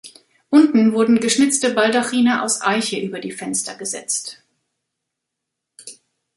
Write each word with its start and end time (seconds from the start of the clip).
Unten 0.49 0.93
wurden 0.93 1.19
geschnitzte 1.19 1.75
Baldachine 1.75 2.41
aus 2.41 2.59
Eiche 2.63 2.99
über 2.99 3.19
die 3.19 3.29
Fenster 3.31 3.75
gesetzt. 3.75 4.41